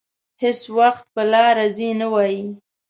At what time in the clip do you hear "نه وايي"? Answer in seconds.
2.01-2.41